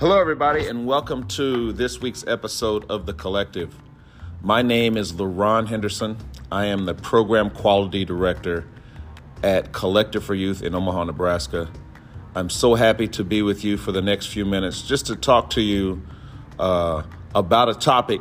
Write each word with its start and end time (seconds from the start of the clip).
Hello, 0.00 0.20
everybody, 0.20 0.68
and 0.68 0.86
welcome 0.86 1.26
to 1.26 1.72
this 1.72 2.00
week's 2.00 2.24
episode 2.28 2.88
of 2.88 3.04
The 3.04 3.12
Collective. 3.12 3.74
My 4.40 4.62
name 4.62 4.96
is 4.96 5.14
LaRon 5.14 5.66
Henderson. 5.66 6.16
I 6.52 6.66
am 6.66 6.84
the 6.84 6.94
Program 6.94 7.50
Quality 7.50 8.04
Director 8.04 8.64
at 9.42 9.72
Collective 9.72 10.22
for 10.22 10.36
Youth 10.36 10.62
in 10.62 10.72
Omaha, 10.76 11.02
Nebraska. 11.02 11.68
I'm 12.36 12.48
so 12.48 12.76
happy 12.76 13.08
to 13.08 13.24
be 13.24 13.42
with 13.42 13.64
you 13.64 13.76
for 13.76 13.90
the 13.90 14.00
next 14.00 14.26
few 14.26 14.44
minutes 14.44 14.82
just 14.82 15.06
to 15.06 15.16
talk 15.16 15.50
to 15.50 15.60
you 15.60 16.00
uh, 16.60 17.02
about 17.34 17.68
a 17.68 17.74
topic 17.74 18.20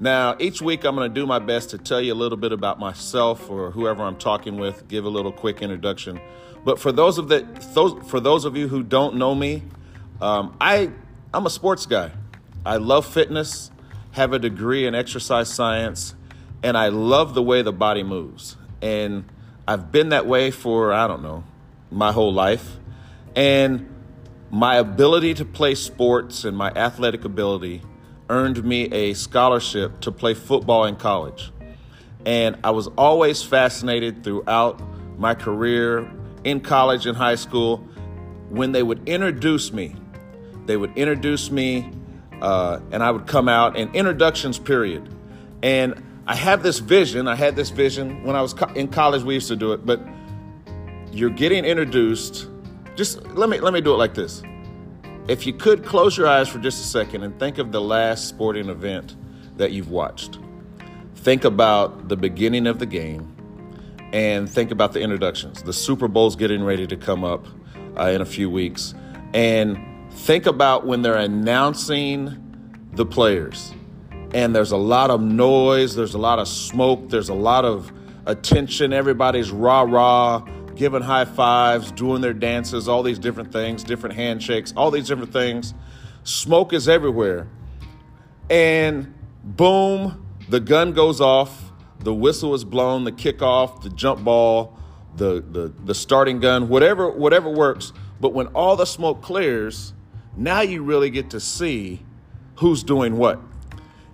Now, 0.00 0.36
each 0.38 0.62
week 0.62 0.84
I'm 0.84 0.94
going 0.94 1.12
to 1.12 1.20
do 1.20 1.26
my 1.26 1.38
best 1.38 1.70
to 1.70 1.78
tell 1.78 2.00
you 2.00 2.12
a 2.12 2.16
little 2.16 2.38
bit 2.38 2.52
about 2.52 2.78
myself 2.78 3.50
or 3.50 3.70
whoever 3.70 4.02
I'm 4.02 4.16
talking 4.16 4.58
with, 4.58 4.86
give 4.86 5.04
a 5.04 5.08
little 5.08 5.32
quick 5.32 5.62
introduction. 5.62 6.20
But 6.64 6.78
for 6.78 6.92
those 6.92 7.18
of 7.18 7.28
the 7.28 7.46
those, 7.72 8.08
for 8.08 8.20
those 8.20 8.44
of 8.44 8.56
you 8.56 8.68
who 8.68 8.82
don't 8.82 9.16
know 9.16 9.34
me, 9.34 9.62
um, 10.20 10.56
I 10.60 10.90
I'm 11.32 11.44
a 11.44 11.50
sports 11.50 11.84
guy. 11.84 12.12
I 12.64 12.78
love 12.78 13.04
fitness, 13.04 13.70
have 14.12 14.32
a 14.32 14.38
degree 14.38 14.86
in 14.86 14.94
exercise 14.94 15.52
science, 15.52 16.14
and 16.62 16.74
I 16.74 16.88
love 16.88 17.34
the 17.34 17.42
way 17.42 17.60
the 17.60 17.72
body 17.72 18.02
moves. 18.02 18.56
And 18.80 19.26
I've 19.66 19.92
been 19.92 20.08
that 20.08 20.26
way 20.26 20.50
for 20.50 20.90
I 20.90 21.06
don't 21.06 21.22
know 21.22 21.44
my 21.90 22.12
whole 22.12 22.32
life, 22.32 22.78
and 23.36 23.94
my 24.50 24.76
ability 24.76 25.34
to 25.34 25.44
play 25.44 25.74
sports 25.74 26.44
and 26.44 26.56
my 26.56 26.70
athletic 26.70 27.26
ability 27.26 27.82
earned 28.30 28.64
me 28.64 28.84
a 28.84 29.12
scholarship 29.12 30.00
to 30.00 30.12
play 30.12 30.32
football 30.32 30.86
in 30.86 30.96
college. 30.96 31.52
And 32.24 32.56
I 32.64 32.70
was 32.70 32.86
always 32.96 33.42
fascinated 33.42 34.24
throughout 34.24 34.80
my 35.18 35.34
career 35.34 36.10
in 36.44 36.60
college 36.60 37.04
and 37.04 37.18
high 37.18 37.34
school 37.34 37.78
when 38.48 38.72
they 38.72 38.82
would 38.82 39.06
introduce 39.06 39.74
me. 39.74 39.94
They 40.68 40.76
would 40.76 40.98
introduce 40.98 41.50
me, 41.50 41.90
uh, 42.42 42.80
and 42.92 43.02
I 43.02 43.10
would 43.10 43.26
come 43.26 43.48
out 43.48 43.78
and 43.78 43.94
introductions 43.96 44.58
period. 44.58 45.08
And 45.62 46.02
I 46.26 46.34
have 46.34 46.62
this 46.62 46.78
vision. 46.78 47.26
I 47.26 47.36
had 47.36 47.56
this 47.56 47.70
vision 47.70 48.22
when 48.22 48.36
I 48.36 48.42
was 48.42 48.52
co- 48.52 48.70
in 48.74 48.88
college. 48.88 49.22
We 49.22 49.32
used 49.32 49.48
to 49.48 49.56
do 49.56 49.72
it, 49.72 49.86
but 49.86 49.98
you're 51.10 51.30
getting 51.30 51.64
introduced. 51.64 52.48
Just 52.96 53.24
let 53.28 53.48
me 53.48 53.60
let 53.60 53.72
me 53.72 53.80
do 53.80 53.94
it 53.94 53.96
like 53.96 54.12
this. 54.12 54.42
If 55.26 55.46
you 55.46 55.54
could 55.54 55.86
close 55.86 56.18
your 56.18 56.28
eyes 56.28 56.50
for 56.50 56.58
just 56.58 56.84
a 56.84 56.86
second 56.86 57.22
and 57.22 57.38
think 57.40 57.56
of 57.56 57.72
the 57.72 57.80
last 57.80 58.28
sporting 58.28 58.68
event 58.68 59.16
that 59.56 59.72
you've 59.72 59.90
watched. 59.90 60.38
Think 61.14 61.44
about 61.44 62.08
the 62.08 62.16
beginning 62.16 62.66
of 62.66 62.78
the 62.78 62.86
game 62.86 63.34
and 64.12 64.50
think 64.50 64.70
about 64.70 64.92
the 64.92 65.00
introductions. 65.00 65.62
The 65.62 65.72
Super 65.72 66.08
Bowl's 66.08 66.36
getting 66.36 66.62
ready 66.62 66.86
to 66.86 66.96
come 66.96 67.24
up 67.24 67.46
uh, 67.98 68.10
in 68.10 68.20
a 68.20 68.26
few 68.26 68.50
weeks. 68.50 68.94
And 69.32 69.87
think 70.18 70.46
about 70.46 70.86
when 70.86 71.02
they're 71.02 71.16
announcing 71.16 72.80
the 72.92 73.06
players. 73.06 73.72
And 74.34 74.54
there's 74.54 74.72
a 74.72 74.76
lot 74.76 75.10
of 75.10 75.22
noise, 75.22 75.94
there's 75.94 76.14
a 76.14 76.18
lot 76.18 76.38
of 76.38 76.48
smoke, 76.48 77.08
there's 77.08 77.30
a 77.30 77.34
lot 77.34 77.64
of 77.64 77.90
attention. 78.26 78.92
Everybody's 78.92 79.50
rah 79.50 79.82
rah 79.82 80.40
giving 80.74 81.02
high 81.02 81.24
fives, 81.24 81.90
doing 81.92 82.20
their 82.20 82.34
dances, 82.34 82.88
all 82.88 83.02
these 83.02 83.18
different 83.18 83.52
things, 83.52 83.82
different 83.82 84.14
handshakes, 84.14 84.72
all 84.76 84.90
these 84.90 85.08
different 85.08 85.32
things. 85.32 85.72
Smoke 86.24 86.72
is 86.72 86.88
everywhere. 86.88 87.48
And 88.50 89.14
boom, 89.42 90.26
the 90.48 90.60
gun 90.60 90.92
goes 90.92 91.20
off, 91.20 91.72
the 92.00 92.14
whistle 92.14 92.54
is 92.54 92.64
blown, 92.64 93.04
the 93.04 93.12
kickoff, 93.12 93.82
the 93.82 93.90
jump 93.90 94.22
ball, 94.22 94.78
the, 95.16 95.42
the, 95.50 95.72
the 95.84 95.94
starting 95.94 96.38
gun, 96.38 96.68
whatever, 96.68 97.10
whatever 97.10 97.48
works. 97.48 97.92
But 98.20 98.34
when 98.34 98.48
all 98.48 98.76
the 98.76 98.84
smoke 98.84 99.22
clears, 99.22 99.94
now 100.38 100.62
you 100.62 100.82
really 100.82 101.10
get 101.10 101.30
to 101.30 101.40
see 101.40 102.02
who's 102.56 102.82
doing 102.82 103.16
what. 103.16 103.40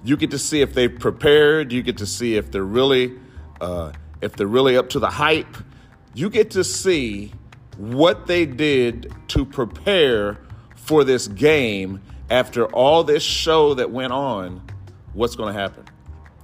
You 0.03 0.17
get 0.17 0.33
to 0.33 0.39
see 0.39 0.61
if 0.61 0.75
they've 0.75 0.99
prepared. 0.99 1.73
You 1.73 1.83
get 1.83 1.99
to 1.99 2.07
see 2.07 2.37
if 2.37 2.51
they're 2.51 2.63
really, 2.65 3.19
uh, 3.61 3.93
if 4.21 4.35
they're 4.35 4.47
really 4.47 4.77
up 4.77 4.91
to 4.91 4.99
the 4.99 5.11
hype 5.11 5.57
you 6.15 6.31
get 6.31 6.53
to 6.53 6.63
see 6.63 7.33
what 7.77 8.27
they 8.29 8.47
did 8.47 9.13
to 9.29 9.45
prepare 9.45 10.39
for 10.77 11.03
this 11.03 11.27
game 11.27 12.01
after 12.31 12.67
all 12.67 13.03
this 13.03 13.23
show 13.23 13.75
that 13.75 13.91
went 13.91 14.13
on. 14.13 14.63
What's 15.13 15.35
going 15.35 15.53
to 15.53 15.61
happen? 15.61 15.85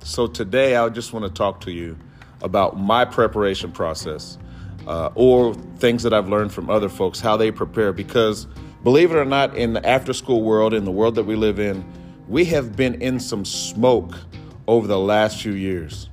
So, 0.03 0.27
today 0.27 0.77
I 0.77 0.89
just 0.89 1.13
want 1.13 1.25
to 1.25 1.31
talk 1.31 1.61
to 1.63 1.71
you 1.71 1.97
about 2.43 2.79
my 2.79 3.05
preparation 3.05 3.71
process 3.71 4.39
uh, 4.87 5.11
or 5.15 5.55
things 5.79 6.03
that 6.03 6.13
I've 6.13 6.29
learned 6.29 6.53
from 6.53 6.69
other 6.69 6.89
folks, 6.89 7.21
how 7.21 7.37
they 7.37 7.53
prepare. 7.53 7.93
Because 7.93 8.47
believe 8.83 9.11
it 9.11 9.17
or 9.17 9.25
not, 9.25 9.57
in 9.57 9.73
the 9.73 9.87
after 9.89 10.13
school 10.13 10.43
world, 10.43 10.75
in 10.75 10.85
the 10.85 10.91
world 10.91 11.15
that 11.17 11.25
we 11.25 11.37
live 11.37 11.59
in, 11.59 11.85
we 12.29 12.45
have 12.47 12.77
been 12.77 13.01
in 13.03 13.21
some 13.21 13.45
smoke 13.45 14.15
over 14.67 14.87
the 14.87 14.99
last 14.99 15.43
few 15.43 15.53
years 15.53 16.11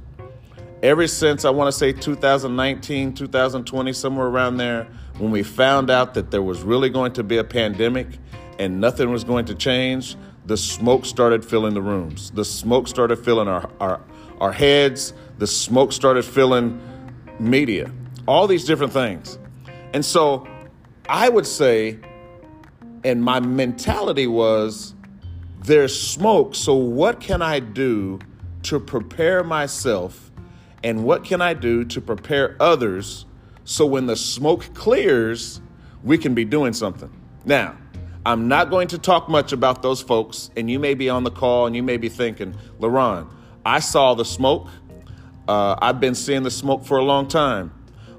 ever 0.84 1.08
since 1.08 1.44
I 1.46 1.50
want 1.50 1.68
to 1.70 1.78
say 1.78 1.92
2019, 1.92 3.14
2020, 3.14 3.94
somewhere 3.94 4.28
around 4.28 4.58
there, 4.58 4.88
when 5.18 5.32
we 5.32 5.44
found 5.44 5.90
out 5.90 6.14
that 6.14 6.32
there 6.32 6.42
was 6.42 6.62
really 6.62 6.90
going 6.90 7.14
to 7.14 7.24
be 7.24 7.38
a 7.38 7.44
pandemic 7.44 8.08
and 8.60 8.80
nothing 8.80 9.12
was 9.12 9.24
going 9.24 9.46
to 9.46 9.56
change, 9.56 10.16
the 10.46 10.58
smoke 10.58 11.06
started 11.06 11.44
filling 11.44 11.74
the 11.74 11.82
rooms. 11.82 12.32
The 12.32 12.46
smoke 12.46 12.88
started 12.88 13.18
filling 13.18 13.48
our, 13.48 13.70
our, 13.80 14.02
our 14.40 14.52
heads. 14.52 15.14
The 15.40 15.48
smoke 15.48 15.92
started 15.92 16.24
filling 16.24 16.80
media, 17.40 17.92
all 18.28 18.48
these 18.48 18.66
different 18.66 18.94
things. 18.94 19.38
And 19.94 20.06
so 20.06 20.48
I 21.10 21.30
would 21.30 21.46
say, 21.46 22.00
and 23.08 23.24
my 23.24 23.40
mentality 23.40 24.28
was, 24.28 24.94
there's 25.64 25.98
smoke, 25.98 26.56
so 26.56 26.76
what 26.76 27.22
can 27.22 27.42
I 27.42 27.62
do 27.62 28.20
to 28.64 28.82
prepare 28.82 29.46
myself? 29.46 30.30
And 30.84 31.06
what 31.06 31.24
can 31.24 31.42
I 31.42 31.54
do 31.54 31.86
to 31.86 32.02
prepare 32.02 32.58
others 32.60 33.26
so 33.64 33.86
when 33.86 34.08
the 34.08 34.18
smoke 34.18 34.74
clears, 34.74 35.62
we 36.04 36.18
can 36.18 36.34
be 36.36 36.44
doing 36.44 36.74
something? 36.74 37.10
Now, 37.46 37.78
I'm 38.26 38.50
not 38.50 38.70
going 38.70 38.90
to 38.90 38.98
talk 38.98 39.30
much 39.30 39.54
about 39.54 39.82
those 39.82 40.02
folks, 40.02 40.52
and 40.58 40.70
you 40.70 40.78
may 40.78 40.94
be 40.94 41.10
on 41.10 41.24
the 41.24 41.32
call 41.32 41.66
and 41.66 41.74
you 41.78 41.84
may 41.84 41.96
be 41.96 42.10
thinking, 42.10 42.58
LaRon, 42.82 43.30
I 43.66 43.80
saw 43.80 44.16
the 44.16 44.26
smoke. 44.26 44.68
Uh, 45.48 45.78
I've 45.82 46.02
been 46.02 46.16
seeing 46.16 46.44
the 46.44 46.52
smoke 46.52 46.84
for 46.84 46.98
a 46.98 47.06
long 47.06 47.30
time, 47.30 47.72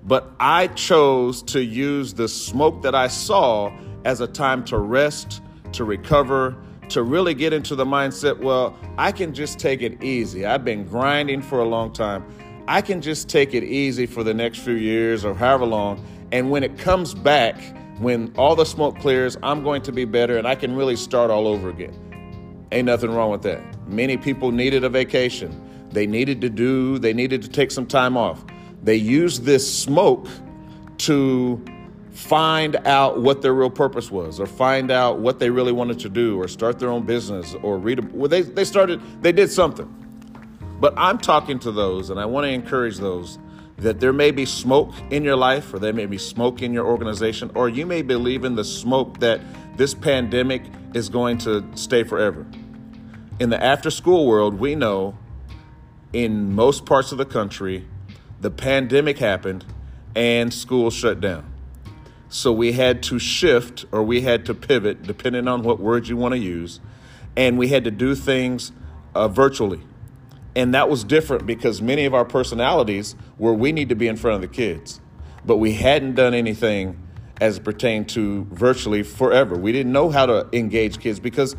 but 0.03 0.33
I 0.41 0.69
chose 0.69 1.43
to 1.43 1.63
use 1.63 2.15
the 2.15 2.27
smoke 2.27 2.81
that 2.85 2.95
I 2.95 3.09
saw 3.09 3.71
as 4.05 4.21
a 4.21 4.27
time 4.27 4.65
to 4.67 4.79
rest, 4.79 5.43
to 5.73 5.85
recover, 5.85 6.57
to 6.89 7.03
really 7.03 7.35
get 7.35 7.53
into 7.53 7.75
the 7.75 7.85
mindset 7.85 8.39
well, 8.39 8.77
I 8.97 9.13
can 9.13 9.35
just 9.35 9.59
take 9.59 9.83
it 9.83 10.03
easy. 10.03 10.47
I've 10.47 10.65
been 10.65 10.85
grinding 10.85 11.43
for 11.43 11.61
a 11.61 11.65
long 11.65 11.93
time. 11.93 12.25
I 12.67 12.83
can 12.83 13.01
just 13.01 13.29
take 13.29 13.55
it 13.55 13.65
easy 13.65 14.07
for 14.07 14.23
the 14.23 14.35
next 14.35 14.59
few 14.59 14.75
years 14.75 15.25
or 15.25 15.35
however 15.35 15.65
long. 15.65 16.05
And 16.33 16.51
when 16.51 16.63
it 16.63 16.79
comes 16.79 17.15
back, 17.15 17.57
when 17.99 18.33
all 18.37 18.55
the 18.55 18.65
smoke 18.65 18.99
clears, 18.99 19.37
I'm 19.43 19.63
going 19.63 19.83
to 19.83 19.93
be 19.93 20.05
better 20.05 20.37
and 20.37 20.47
I 20.47 20.55
can 20.55 20.77
really 20.77 20.97
start 20.97 21.31
all 21.31 21.47
over 21.47 21.69
again. 21.69 22.67
Ain't 22.71 22.87
nothing 22.87 23.11
wrong 23.11 23.31
with 23.31 23.43
that. 23.43 23.63
Many 23.89 24.17
people 24.17 24.53
needed 24.53 24.85
a 24.85 24.89
vacation. 24.89 25.89
They 25.91 26.07
needed 26.07 26.41
to 26.43 26.51
do, 26.51 26.99
they 26.99 27.15
needed 27.15 27.43
to 27.43 27.49
take 27.49 27.71
some 27.71 27.87
time 27.87 28.17
off. 28.17 28.45
They 28.83 28.97
used 28.97 29.45
this 29.45 29.83
smoke 29.83 30.29
to 30.99 31.65
find 32.19 32.77
out 32.85 33.21
what 33.21 33.43
their 33.43 33.55
real 33.55 33.71
purpose 33.71 34.11
was 34.11 34.41
or 34.41 34.47
find 34.47 34.91
out 34.91 35.19
what 35.19 35.39
they 35.39 35.51
really 35.51 35.73
wanted 35.73 35.99
to 35.99 36.09
do 36.09 36.39
or 36.41 36.49
start 36.49 36.79
their 36.79 36.91
own 36.91 37.07
business 37.07 37.55
or 37.63 37.79
read 37.79 37.99
a 37.99 38.03
well 38.13 38.29
they, 38.29 38.43
they 38.43 38.65
started 38.65 39.01
they 39.23 39.33
did 39.33 39.51
something 39.51 39.89
but 40.81 40.95
I'm 40.97 41.19
talking 41.19 41.59
to 41.61 41.73
those, 41.73 42.11
and 42.11 42.21
I 42.21 42.27
want 42.27 42.45
to 42.45 42.51
encourage 42.51 42.99
those 42.99 43.39
that 43.79 44.01
there 44.01 44.13
may 44.13 44.31
be 44.31 44.45
smoke 44.45 44.93
in 45.11 45.25
your 45.25 45.37
life, 45.37 45.73
or 45.75 45.79
there 45.79 45.93
may 45.93 46.07
be 46.07 46.19
smoke 46.19 46.63
in 46.63 46.73
your 46.73 46.87
organization, 46.87 47.51
or 47.55 47.69
you 47.69 47.87
may 47.87 48.03
believe 48.03 48.45
in 48.45 48.55
the 48.55 48.65
smoke 48.65 49.19
that 49.21 49.41
this 49.77 49.95
pandemic 49.95 50.63
is 50.95 51.09
going 51.09 51.39
to 51.39 51.65
stay 51.75 52.05
forever. 52.05 52.47
In 53.41 53.51
the 53.51 53.63
after 53.63 53.91
school 53.91 54.27
world, 54.27 54.55
we 54.55 54.75
know 54.75 55.17
in 56.13 56.55
most 56.55 56.87
parts 56.87 57.13
of 57.13 57.19
the 57.19 57.25
country, 57.25 57.87
the 58.41 58.51
pandemic 58.51 59.19
happened 59.19 59.65
and 60.15 60.53
school 60.53 60.91
shut 60.91 61.21
down. 61.21 61.53
So 62.29 62.53
we 62.53 62.73
had 62.73 63.03
to 63.05 63.19
shift 63.19 63.87
or 63.91 64.03
we 64.03 64.21
had 64.21 64.45
to 64.47 64.55
pivot, 64.55 65.03
depending 65.03 65.49
on 65.49 65.63
what 65.63 65.81
words 65.81 66.09
you 66.09 66.17
want 66.17 66.33
to 66.33 66.39
use, 66.39 66.81
and 67.37 67.59
we 67.59 67.69
had 67.69 67.85
to 67.85 67.91
do 67.91 68.15
things 68.15 68.73
uh, 69.15 69.29
virtually. 69.29 69.81
And 70.55 70.75
that 70.75 70.91
was 70.91 71.05
different 71.05 71.47
because 71.47 71.81
many 71.81 72.05
of 72.05 72.15
our 72.15 72.25
personalities 72.25 73.15
were 73.39 73.55
we 73.55 73.73
need 73.73 73.89
to 73.91 73.95
be 73.95 74.09
in 74.09 74.17
front 74.17 74.37
of 74.37 74.41
the 74.41 74.55
kids, 74.55 75.01
but 75.47 75.57
we 75.57 75.73
hadn't 75.73 76.17
done 76.17 76.35
anything 76.35 77.01
as 77.41 77.59
pertained 77.59 78.09
to 78.11 78.45
virtually 78.51 79.03
forever. 79.03 79.57
We 79.57 79.73
didn't 79.73 79.93
know 79.93 80.11
how 80.11 80.27
to 80.27 80.49
engage 80.53 80.99
kids 80.99 81.21
because 81.21 81.57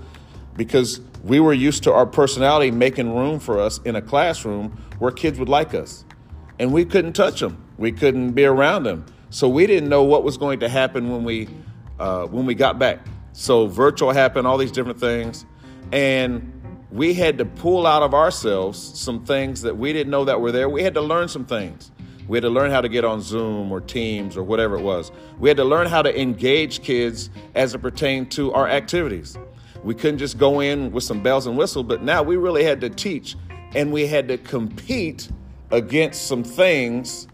because 0.55 0.99
we 1.23 1.39
were 1.39 1.53
used 1.53 1.83
to 1.83 1.93
our 1.93 2.05
personality 2.05 2.71
making 2.71 3.15
room 3.15 3.39
for 3.39 3.59
us 3.59 3.79
in 3.85 3.95
a 3.95 4.01
classroom 4.01 4.71
where 4.99 5.11
kids 5.11 5.39
would 5.39 5.49
like 5.49 5.73
us. 5.73 6.03
And 6.59 6.73
we 6.73 6.83
couldn't 6.83 7.13
touch 7.13 7.39
them. 7.39 7.65
We 7.77 7.93
couldn't 7.93 8.31
be 8.31 8.43
around 8.43 8.83
them. 8.83 9.05
So 9.29 9.47
we 9.47 9.67
didn't 9.67 9.89
know 9.89 10.03
what 10.03 10.23
was 10.23 10.37
going 10.37 10.59
to 10.61 10.69
happen 10.69 11.11
when 11.11 11.23
we 11.23 11.47
uh, 11.99 12.25
when 12.25 12.45
we 12.45 12.55
got 12.55 12.79
back. 12.79 12.99
So 13.33 13.67
virtual 13.67 14.11
happened, 14.11 14.47
all 14.47 14.57
these 14.57 14.71
different 14.71 14.99
things, 14.99 15.45
and 15.91 16.53
we 16.91 17.13
had 17.13 17.37
to 17.37 17.45
pull 17.45 17.85
out 17.85 18.01
of 18.01 18.13
ourselves 18.13 18.79
some 18.99 19.23
things 19.23 19.61
that 19.61 19.77
we 19.77 19.93
didn't 19.93 20.09
know 20.09 20.25
that 20.25 20.41
were 20.41 20.51
there. 20.51 20.67
We 20.69 20.81
had 20.81 20.95
to 20.95 21.01
learn 21.01 21.27
some 21.27 21.45
things. 21.45 21.91
We 22.27 22.37
had 22.37 22.43
to 22.43 22.49
learn 22.49 22.71
how 22.71 22.81
to 22.81 22.89
get 22.89 23.05
on 23.05 23.21
Zoom 23.21 23.71
or 23.71 23.81
Teams 23.81 24.37
or 24.37 24.43
whatever 24.43 24.75
it 24.77 24.81
was. 24.81 25.11
We 25.39 25.49
had 25.49 25.57
to 25.57 25.63
learn 25.63 25.87
how 25.87 26.01
to 26.01 26.19
engage 26.19 26.81
kids 26.83 27.29
as 27.55 27.73
it 27.73 27.79
pertained 27.79 28.31
to 28.33 28.53
our 28.53 28.67
activities. 28.67 29.37
We 29.83 29.95
couldn't 29.95 30.19
just 30.19 30.37
go 30.37 30.59
in 30.59 30.91
with 30.91 31.03
some 31.03 31.23
bells 31.23 31.47
and 31.47 31.57
whistles, 31.57 31.85
but 31.85 32.03
now 32.03 32.21
we 32.21 32.35
really 32.35 32.63
had 32.63 32.81
to 32.81 32.89
teach 32.89 33.35
and 33.73 33.91
we 33.91 34.05
had 34.05 34.27
to 34.27 34.37
compete 34.37 35.29
against 35.71 36.27
some 36.27 36.43
things, 36.43 37.27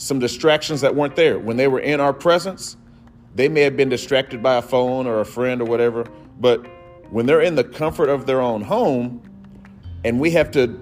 some 0.00 0.18
distractions 0.18 0.80
that 0.80 0.94
weren't 0.94 1.14
there. 1.14 1.38
When 1.38 1.58
they 1.58 1.68
were 1.68 1.78
in 1.78 2.00
our 2.00 2.14
presence, 2.14 2.78
they 3.34 3.50
may 3.50 3.60
have 3.60 3.76
been 3.76 3.90
distracted 3.90 4.42
by 4.42 4.56
a 4.56 4.62
phone 4.62 5.06
or 5.06 5.20
a 5.20 5.26
friend 5.26 5.60
or 5.60 5.66
whatever, 5.66 6.06
but 6.40 6.66
when 7.10 7.26
they're 7.26 7.42
in 7.42 7.54
the 7.54 7.64
comfort 7.64 8.08
of 8.08 8.24
their 8.24 8.40
own 8.40 8.62
home 8.62 9.20
and 10.04 10.18
we 10.18 10.30
have 10.30 10.50
to 10.52 10.80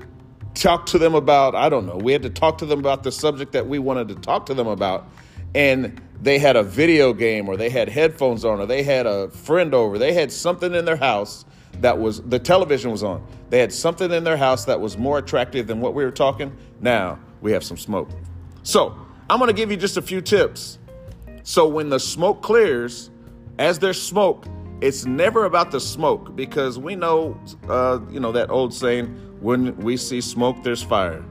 talk 0.55 0.87
to 0.87 0.99
them 0.99 1.17
about, 1.17 1.57
I 1.57 1.69
don't 1.69 1.85
know, 1.85 1.97
we 1.97 2.13
had 2.13 2.23
to 2.23 2.31
talk 2.31 2.59
to 2.59 2.67
them 2.67 2.79
about 2.79 3.03
the 3.03 3.11
subject 3.11 3.51
that 3.53 3.67
we 3.67 3.81
wanted 3.81 4.07
to 4.09 4.15
talk 4.15 4.47
to 4.47 4.55
them 4.55 4.69
about, 4.69 5.09
and 5.53 6.01
they 6.23 6.39
had 6.39 6.55
a 6.55 6.63
video 6.63 7.13
game 7.13 7.49
or 7.49 7.57
they 7.57 7.71
had 7.71 7.89
headphones 7.89 8.45
on 8.45 8.61
or 8.61 8.67
they 8.67 8.85
had 8.85 9.05
a 9.05 9.31
friend 9.31 9.75
over, 9.75 9.99
they 9.99 10.13
had 10.13 10.31
something 10.31 10.75
in 10.75 10.85
their 10.85 10.97
house 10.97 11.45
that 11.81 11.99
was, 11.99 12.23
the 12.23 12.39
television 12.39 12.93
was 12.93 13.03
on. 13.03 13.27
They 13.51 13.59
had 13.59 13.73
something 13.73 14.13
in 14.13 14.23
their 14.23 14.37
house 14.37 14.65
that 14.67 14.81
was 14.81 14.97
more 14.97 15.19
attractive 15.19 15.67
than 15.67 15.81
what 15.81 15.95
we 15.95 16.05
were 16.05 16.13
talking. 16.13 16.57
Now 16.81 17.19
we 17.41 17.51
have 17.51 17.65
some 17.65 17.77
smoke. 17.77 18.11
So 18.63 18.97
I'm 19.31 19.39
going 19.39 19.49
to 19.49 19.55
give 19.55 19.71
you 19.71 19.77
just 19.77 19.97
a 19.97 20.03
few 20.03 20.21
tips. 20.21 20.79
So 21.43 21.69
when 21.69 21.91
the 21.91 22.01
smoke 22.01 22.43
clears, 22.43 23.11
as 23.59 23.79
there's 23.79 24.01
smoke, 24.01 24.47
it's 24.81 25.05
never 25.05 25.45
about 25.45 25.71
the 25.71 25.81
smoke 25.81 26.35
because 26.35 26.79
we 26.79 26.97
know, 26.97 27.39
uh, 27.69 28.01
you 28.11 28.21
know, 28.21 28.33
that 28.33 28.51
old 28.51 28.73
saying, 28.73 29.07
when 29.41 29.77
we 29.77 29.97
see 29.97 30.21
smoke, 30.21 30.63
there's 30.63 30.83
fire. 30.83 31.25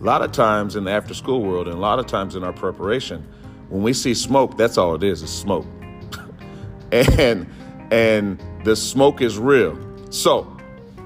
A 0.00 0.04
lot 0.04 0.22
of 0.22 0.32
times 0.32 0.76
in 0.76 0.84
the 0.84 0.90
after 0.90 1.14
school 1.14 1.42
world 1.42 1.66
and 1.66 1.76
a 1.76 1.80
lot 1.80 1.98
of 1.98 2.06
times 2.06 2.36
in 2.36 2.44
our 2.44 2.52
preparation, 2.52 3.26
when 3.68 3.82
we 3.82 3.92
see 3.92 4.14
smoke, 4.14 4.56
that's 4.56 4.78
all 4.78 4.94
it 4.94 5.02
is, 5.02 5.22
is 5.22 5.30
smoke. 5.30 5.66
and 6.92 7.46
and 7.90 8.42
the 8.64 8.76
smoke 8.76 9.20
is 9.20 9.38
real. 9.38 9.78
So, 10.10 10.56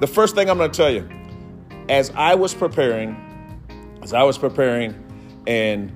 the 0.00 0.06
first 0.06 0.34
thing 0.34 0.50
I'm 0.50 0.58
going 0.58 0.70
to 0.70 0.76
tell 0.76 0.90
you, 0.90 1.08
as 1.88 2.10
I 2.10 2.34
was 2.34 2.54
preparing, 2.54 3.16
as 4.02 4.12
I 4.12 4.22
was 4.22 4.36
preparing, 4.36 4.94
and 5.46 5.92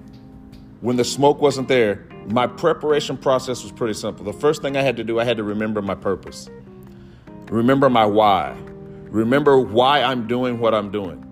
when 0.82 0.96
the 0.96 1.04
smoke 1.04 1.40
wasn't 1.40 1.68
there, 1.68 2.04
my 2.26 2.46
preparation 2.46 3.16
process 3.16 3.62
was 3.62 3.70
pretty 3.72 3.94
simple. 3.94 4.24
The 4.24 4.32
first 4.32 4.62
thing 4.62 4.76
I 4.76 4.82
had 4.82 4.96
to 4.96 5.04
do, 5.04 5.18
I 5.20 5.24
had 5.24 5.36
to 5.36 5.44
remember 5.44 5.80
my 5.80 5.94
purpose, 5.94 6.50
remember 7.50 7.88
my 7.88 8.04
why, 8.04 8.56
remember 9.04 9.58
why 9.60 10.02
I'm 10.02 10.26
doing 10.26 10.58
what 10.58 10.74
I'm 10.74 10.90
doing. 10.90 11.24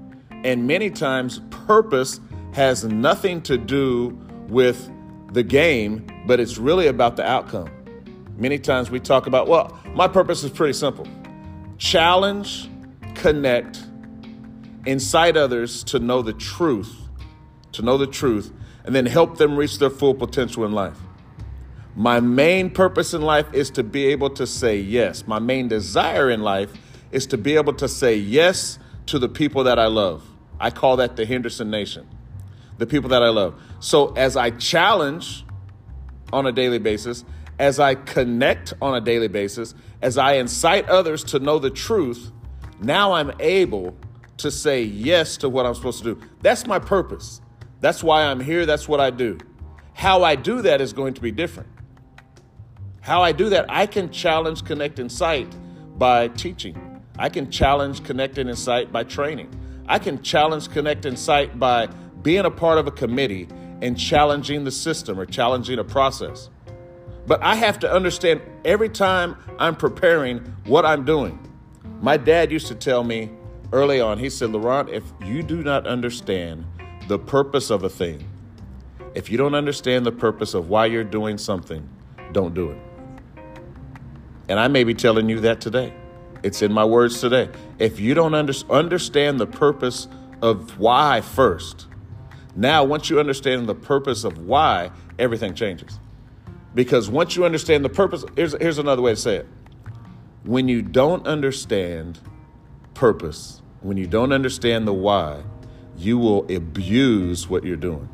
And 0.45 0.67
many 0.67 0.89
times, 0.89 1.41
purpose 1.51 2.21
has 2.53 2.85
nothing 2.85 3.43
to 3.43 3.59
do 3.59 4.19
with 4.49 4.89
the 5.33 5.43
game, 5.43 6.07
but 6.27 6.39
it's 6.39 6.57
really 6.57 6.87
about 6.87 7.17
the 7.17 7.29
outcome. 7.29 7.71
Many 8.37 8.59
times 8.59 8.91
we 8.91 9.01
talk 9.01 9.27
about, 9.27 9.49
well, 9.49 9.79
my 9.95 10.07
purpose 10.09 10.45
is 10.45 10.51
pretty 10.51 10.73
simple 10.75 11.07
challenge, 11.77 12.69
connect, 13.15 13.83
incite 14.87 15.37
others 15.37 15.83
to 15.85 15.99
know 15.99 16.23
the 16.23 16.35
truth, 16.35 16.95
to 17.73 17.83
know 17.83 17.99
the 17.99 18.07
truth, 18.07 18.53
and 18.85 18.95
then 18.95 19.07
help 19.07 19.39
them 19.39 19.57
reach 19.57 19.79
their 19.79 19.91
full 19.91 20.15
potential 20.15 20.65
in 20.65 20.73
life. 20.73 20.99
My 21.97 22.21
main 22.21 22.71
purpose 22.71 23.15
in 23.15 23.23
life 23.23 23.53
is 23.53 23.71
to 23.71 23.83
be 23.83 24.07
able 24.07 24.31
to 24.31 24.47
say 24.47 24.79
yes. 24.79 25.27
My 25.27 25.39
main 25.39 25.69
desire 25.69 26.31
in 26.31 26.43
life 26.43 26.73
is 27.11 27.27
to 27.27 27.39
be 27.39 27.57
able 27.57 27.75
to 27.75 27.89
say 27.89 28.15
yes 28.15 28.79
to 29.07 29.19
the 29.19 29.29
people 29.29 29.65
that 29.65 29.79
I 29.79 29.87
love. 29.87 30.25
I 30.59 30.71
call 30.71 30.97
that 30.97 31.17
the 31.17 31.27
Henderson 31.27 31.71
Nation, 31.71 32.07
the 32.79 32.87
people 32.87 33.11
that 33.11 33.23
I 33.23 33.29
love. 33.29 33.61
So 33.81 34.13
as 34.15 34.37
I 34.37 34.51
challenge 34.51 35.45
on 36.33 36.47
a 36.47 36.53
daily 36.53 36.79
basis, 36.79 37.25
as 37.59 37.81
I 37.81 37.95
connect 37.95 38.73
on 38.81 38.95
a 38.95 39.01
daily 39.01 39.29
basis, 39.29 39.75
as 40.01 40.17
I 40.17 40.35
incite 40.35 40.89
others 40.89 41.25
to 41.25 41.39
know 41.39 41.59
the 41.59 41.71
truth, 41.71 42.31
now 42.81 43.13
I'm 43.13 43.33
able 43.41 43.97
to 44.39 44.51
say 44.51 44.83
yes 44.83 45.37
to 45.39 45.49
what 45.49 45.67
I'm 45.67 45.75
supposed 45.75 46.03
to 46.03 46.15
do. 46.15 46.21
That's 46.41 46.67
my 46.67 46.79
purpose. 46.79 47.41
That's 47.81 48.03
why 48.03 48.25
I'm 48.25 48.41
here. 48.41 48.67
That's 48.67 48.89
what 48.89 49.01
I 49.01 49.11
do. 49.11 49.39
How 49.95 50.23
I 50.23 50.35
do 50.37 50.63
that 50.63 50.81
is 50.81 50.93
going 50.93 51.15
to 51.15 51.21
be 51.21 51.31
different. 51.31 51.69
How 53.01 53.23
I 53.23 53.33
do 53.33 53.49
that, 53.49 53.67
I 53.69 53.87
can 53.87 54.11
challenge, 54.11 54.65
connect, 54.65 54.99
incite 54.99 55.55
by 55.99 56.29
teaching. 56.29 57.03
I 57.19 57.29
can 57.29 57.51
challenge, 57.51 58.05
connect, 58.05 58.39
and 58.39 58.49
incite 58.49 58.93
by 58.93 59.05
training. 59.05 59.51
I 59.89 59.99
can 59.99 60.23
challenge, 60.23 60.71
connect, 60.71 61.07
incite 61.07 61.59
by 61.59 61.87
being 62.23 62.45
a 62.45 62.51
part 62.51 62.79
of 62.79 62.87
a 62.87 62.91
committee 62.91 63.49
and 63.83 63.99
challenging 63.99 64.65
the 64.65 64.71
system 64.71 65.19
or 65.19 65.25
challenging 65.25 65.79
a 65.79 65.85
process. 65.85 66.51
But 67.27 67.43
I 67.43 67.55
have 67.55 67.79
to 67.81 67.91
understand 67.91 68.43
every 68.65 68.89
time 68.89 69.37
I'm 69.59 69.77
preparing 69.77 70.41
what 70.67 70.85
I'm 70.85 71.05
doing. 71.05 71.39
My 72.01 72.17
dad 72.17 72.51
used 72.51 72.67
to 72.69 72.75
tell 72.75 73.03
me 73.05 73.31
early 73.73 74.01
on, 74.01 74.19
he 74.19 74.31
said, 74.31 74.51
LaRon, 74.51 74.89
if 74.91 75.05
you 75.25 75.43
do 75.43 75.63
not 75.63 75.87
understand 75.87 76.65
the 77.11 77.19
purpose 77.19 77.71
of 77.71 77.83
a 77.83 77.89
thing. 77.89 78.25
If 79.17 79.33
you 79.33 79.37
don't 79.37 79.57
understand 79.57 80.07
the 80.07 80.13
purpose 80.13 80.55
of 80.55 80.69
why 80.69 80.87
you're 80.87 81.03
doing 81.03 81.39
something, 81.39 81.89
don't 82.31 82.55
do 82.55 82.71
it. 82.71 82.79
And 84.49 84.61
I 84.61 84.69
may 84.69 84.85
be 84.85 84.95
telling 84.95 85.29
you 85.29 85.41
that 85.41 85.61
today. 85.61 85.93
It's 86.45 86.63
in 86.63 86.73
my 86.73 86.85
words 86.85 87.21
today. 87.21 87.49
If 87.81 87.99
you 87.99 88.15
don't 88.15 88.33
under- 88.33 88.53
understand 88.71 89.41
the 89.41 89.49
purpose 89.49 90.07
of 90.41 90.79
why 90.79 91.21
first, 91.21 91.89
now 92.55 92.85
once 92.85 93.11
you 93.11 93.19
understand 93.19 93.69
the 93.69 93.75
purpose 93.75 94.23
of 94.23 94.39
why, 94.47 94.93
everything 95.19 95.55
changes. 95.55 95.99
Because 96.77 97.11
once 97.11 97.35
you 97.35 97.45
understand 97.45 97.85
the 97.85 97.89
purpose, 97.89 98.25
here's, 98.37 98.53
here's 98.61 98.79
another 98.79 99.03
way 99.03 99.15
to 99.15 99.21
say 99.21 99.35
it. 99.35 99.49
When 100.45 100.69
you 100.69 100.81
don't 100.81 101.27
understand 101.27 102.21
purpose, 102.95 103.63
when 103.81 103.97
you 103.97 104.07
don't 104.07 104.31
understand 104.31 104.87
the 104.87 104.95
why, 104.95 105.43
you 106.01 106.17
will 106.17 106.51
abuse 106.51 107.47
what 107.47 107.63
you're 107.63 107.77
doing. 107.77 108.09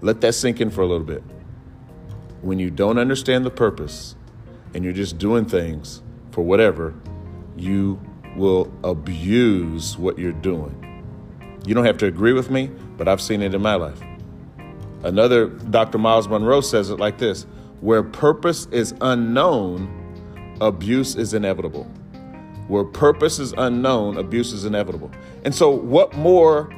Let 0.00 0.20
that 0.20 0.32
sink 0.34 0.60
in 0.60 0.70
for 0.70 0.82
a 0.82 0.86
little 0.86 1.04
bit. 1.04 1.24
When 2.40 2.60
you 2.60 2.70
don't 2.70 2.98
understand 2.98 3.44
the 3.44 3.50
purpose 3.50 4.14
and 4.72 4.84
you're 4.84 4.92
just 4.92 5.18
doing 5.18 5.44
things 5.44 6.02
for 6.30 6.42
whatever, 6.42 6.94
you 7.56 8.00
will 8.36 8.72
abuse 8.84 9.98
what 9.98 10.18
you're 10.20 10.30
doing. 10.30 10.76
You 11.66 11.74
don't 11.74 11.84
have 11.84 11.98
to 11.98 12.06
agree 12.06 12.32
with 12.32 12.48
me, 12.48 12.70
but 12.96 13.08
I've 13.08 13.20
seen 13.20 13.42
it 13.42 13.52
in 13.52 13.60
my 13.60 13.74
life. 13.74 14.00
Another 15.02 15.48
Dr. 15.48 15.98
Myles 15.98 16.28
Munroe 16.28 16.60
says 16.60 16.90
it 16.90 17.00
like 17.00 17.18
this 17.18 17.42
Where 17.80 18.04
purpose 18.04 18.66
is 18.66 18.94
unknown, 19.00 20.56
abuse 20.60 21.16
is 21.16 21.34
inevitable. 21.34 21.90
Where 22.70 22.84
purpose 22.84 23.40
is 23.40 23.52
unknown, 23.58 24.16
abuse 24.16 24.52
is 24.52 24.64
inevitable. 24.64 25.10
And 25.44 25.52
so, 25.52 25.70
what 25.70 26.14
more, 26.14 26.72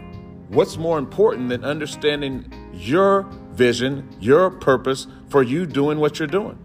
what's 0.49 0.78
more 0.78 0.99
important 0.99 1.50
than 1.50 1.66
understanding 1.66 2.50
your 2.72 3.25
vision, 3.52 4.08
your 4.18 4.50
purpose 4.50 5.06
for 5.28 5.42
you 5.42 5.66
doing 5.66 5.99
what 5.99 6.18
you're 6.18 6.28
doing? 6.28 6.58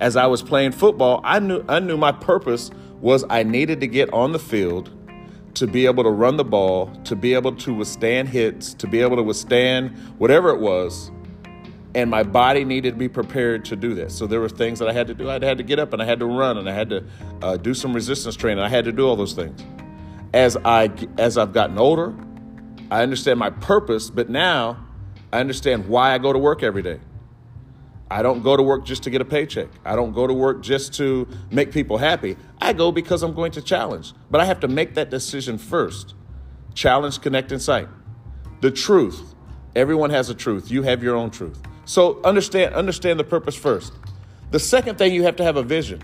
As 0.00 0.16
I 0.16 0.26
was 0.26 0.42
playing 0.42 0.72
football, 0.72 1.22
I 1.24 1.38
knew 1.38 1.64
I 1.66 1.80
knew 1.80 1.96
my 1.96 2.12
purpose 2.12 2.70
was 3.00 3.24
I 3.30 3.42
needed 3.42 3.80
to 3.80 3.86
get 3.86 4.12
on 4.12 4.32
the 4.32 4.38
field 4.38 4.90
to 5.54 5.66
be 5.66 5.86
able 5.86 6.04
to 6.04 6.10
run 6.10 6.36
the 6.36 6.44
ball, 6.44 6.94
to 7.04 7.16
be 7.16 7.32
able 7.32 7.56
to 7.56 7.72
withstand 7.72 8.28
hits, 8.28 8.74
to 8.74 8.86
be 8.86 9.00
able 9.00 9.16
to 9.16 9.22
withstand 9.22 9.96
whatever 10.18 10.50
it 10.50 10.60
was 10.60 11.10
and 11.96 12.10
my 12.10 12.22
body 12.22 12.62
needed 12.62 12.90
to 12.90 12.96
be 12.98 13.08
prepared 13.08 13.64
to 13.64 13.74
do 13.74 13.94
this. 13.94 14.14
So 14.14 14.26
there 14.26 14.38
were 14.38 14.50
things 14.50 14.78
that 14.80 14.88
I 14.88 14.92
had 14.92 15.06
to 15.06 15.14
do. 15.14 15.30
I 15.30 15.42
had 15.42 15.56
to 15.56 15.64
get 15.64 15.78
up 15.78 15.94
and 15.94 16.02
I 16.02 16.04
had 16.04 16.20
to 16.20 16.26
run 16.26 16.58
and 16.58 16.68
I 16.68 16.72
had 16.72 16.90
to 16.90 17.04
uh, 17.40 17.56
do 17.56 17.72
some 17.72 17.94
resistance 17.94 18.36
training. 18.36 18.62
I 18.62 18.68
had 18.68 18.84
to 18.84 18.92
do 18.92 19.08
all 19.08 19.16
those 19.16 19.32
things. 19.32 19.64
As 20.34 20.58
I 20.62 20.92
as 21.16 21.38
I've 21.38 21.54
gotten 21.54 21.78
older, 21.78 22.14
I 22.90 23.02
understand 23.02 23.38
my 23.38 23.48
purpose, 23.48 24.10
but 24.10 24.28
now 24.28 24.86
I 25.32 25.40
understand 25.40 25.88
why 25.88 26.12
I 26.12 26.18
go 26.18 26.34
to 26.34 26.38
work 26.38 26.62
every 26.62 26.82
day. 26.82 27.00
I 28.10 28.20
don't 28.20 28.42
go 28.42 28.58
to 28.58 28.62
work 28.62 28.84
just 28.84 29.02
to 29.04 29.10
get 29.10 29.22
a 29.22 29.24
paycheck. 29.24 29.68
I 29.82 29.96
don't 29.96 30.12
go 30.12 30.26
to 30.26 30.34
work 30.34 30.62
just 30.62 30.92
to 30.94 31.26
make 31.50 31.72
people 31.72 31.96
happy. 31.96 32.36
I 32.60 32.74
go 32.74 32.92
because 32.92 33.22
I'm 33.22 33.32
going 33.32 33.52
to 33.52 33.62
challenge. 33.62 34.12
But 34.30 34.42
I 34.42 34.44
have 34.44 34.60
to 34.60 34.68
make 34.68 34.94
that 34.94 35.08
decision 35.08 35.56
first. 35.56 36.14
Challenge, 36.74 37.18
connect, 37.22 37.52
and 37.52 37.60
sight. 37.60 37.88
The 38.60 38.70
truth. 38.70 39.34
Everyone 39.74 40.10
has 40.10 40.28
a 40.28 40.34
truth. 40.34 40.70
You 40.70 40.82
have 40.82 41.02
your 41.02 41.16
own 41.16 41.30
truth. 41.30 41.60
So 41.86 42.20
understand 42.24 42.74
understand 42.74 43.18
the 43.18 43.24
purpose 43.24 43.56
first. 43.56 43.94
The 44.50 44.58
second 44.58 44.98
thing 44.98 45.14
you 45.14 45.22
have 45.22 45.36
to 45.36 45.44
have 45.44 45.56
a 45.56 45.62
vision. 45.62 46.02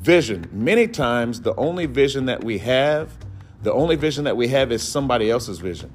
Vision. 0.00 0.48
Many 0.52 0.86
times 0.86 1.40
the 1.40 1.54
only 1.56 1.86
vision 1.86 2.26
that 2.26 2.44
we 2.44 2.58
have, 2.58 3.16
the 3.62 3.72
only 3.72 3.96
vision 3.96 4.24
that 4.24 4.36
we 4.36 4.48
have 4.48 4.70
is 4.70 4.82
somebody 4.82 5.30
else's 5.30 5.58
vision. 5.58 5.92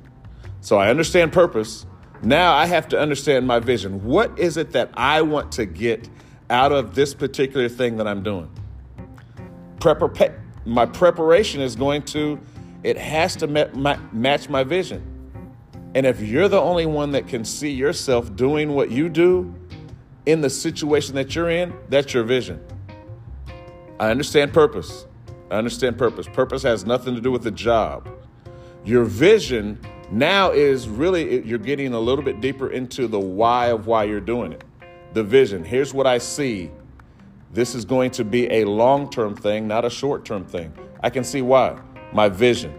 So 0.62 0.78
I 0.78 0.90
understand 0.90 1.32
purpose. 1.32 1.86
Now 2.24 2.54
I 2.54 2.66
have 2.66 2.88
to 2.90 3.00
understand 3.00 3.48
my 3.48 3.60
vision. 3.60 4.04
What 4.04 4.38
is 4.38 4.58
it 4.58 4.72
that 4.72 4.90
I 4.96 5.22
want 5.22 5.52
to 5.54 5.66
get 5.66 6.10
out 6.50 6.72
of 6.72 6.96
this 6.96 7.14
particular 7.14 7.70
thing 7.70 7.98
that 7.98 8.08
I'm 8.08 8.24
doing? 8.24 8.50
My 10.66 10.86
preparation 10.86 11.62
is 11.62 11.76
going 11.76 12.04
to, 12.04 12.40
it 12.84 12.98
has 12.98 13.36
to 13.38 13.48
ma- 13.48 13.98
match 14.12 14.50
my 14.50 14.64
vision. 14.64 15.13
And 15.96 16.06
if 16.06 16.22
you're 16.22 16.48
the 16.48 16.60
only 16.60 16.86
one 16.86 17.12
that 17.12 17.28
can 17.28 17.46
see 17.46 17.70
yourself 17.70 18.36
doing 18.36 18.74
what 18.74 18.90
you 18.90 19.10
do 19.10 19.54
in 20.26 20.42
the 20.42 20.50
situation 20.50 21.16
that 21.16 21.36
you're 21.36 21.50
in, 21.50 21.74
that's 21.90 22.14
your 22.14 22.24
vision. 22.24 22.64
I 24.00 24.10
understand 24.10 24.54
purpose. 24.54 25.06
I 25.52 25.56
understand 25.56 25.98
purpose. 25.98 26.28
Purpose 26.28 26.64
has 26.64 26.86
nothing 26.86 27.14
to 27.16 27.22
do 27.22 27.32
with 27.32 27.44
the 27.44 27.52
job. 27.52 28.10
Your 28.84 29.04
vision 29.04 29.80
now 30.12 30.52
is 30.52 30.90
really, 30.90 31.46
you're 31.46 31.60
getting 31.60 31.94
a 31.94 32.00
little 32.00 32.24
bit 32.24 32.42
deeper 32.42 32.72
into 32.72 33.08
the 33.08 33.20
why 33.20 33.68
of 33.68 33.86
why 33.86 34.04
you're 34.06 34.20
doing 34.20 34.52
it. 34.52 34.64
The 35.14 35.24
vision. 35.24 35.64
Here's 35.64 35.94
what 35.94 36.08
I 36.08 36.18
see. 36.18 36.72
This 37.52 37.76
is 37.76 37.86
going 37.86 38.10
to 38.12 38.26
be 38.26 38.50
a 38.52 38.66
long 38.66 39.10
term 39.12 39.36
thing, 39.36 39.68
not 39.68 39.86
a 39.86 39.90
short 39.90 40.26
term 40.26 40.44
thing. 40.44 40.74
I 41.04 41.12
can 41.12 41.24
see 41.24 41.44
why. 41.44 41.80
My 42.12 42.30
vision. 42.30 42.74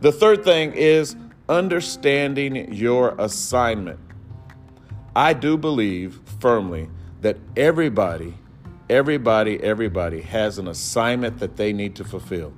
The 0.00 0.12
third 0.12 0.44
thing 0.44 0.72
is 0.72 1.16
understanding 1.50 2.72
your 2.72 3.16
assignment. 3.18 3.98
I 5.16 5.32
do 5.32 5.58
believe 5.58 6.20
firmly 6.38 6.88
that 7.22 7.36
everybody, 7.56 8.34
everybody, 8.88 9.60
everybody 9.60 10.22
has 10.22 10.58
an 10.58 10.68
assignment 10.68 11.40
that 11.40 11.56
they 11.56 11.72
need 11.72 11.96
to 11.96 12.04
fulfill. 12.04 12.54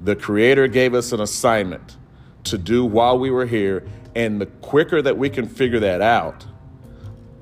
The 0.00 0.14
Creator 0.14 0.68
gave 0.68 0.94
us 0.94 1.10
an 1.10 1.20
assignment 1.20 1.96
to 2.44 2.58
do 2.58 2.84
while 2.84 3.18
we 3.18 3.30
were 3.30 3.46
here, 3.46 3.84
and 4.14 4.40
the 4.40 4.46
quicker 4.46 5.02
that 5.02 5.18
we 5.18 5.28
can 5.28 5.48
figure 5.48 5.80
that 5.80 6.00
out, 6.00 6.46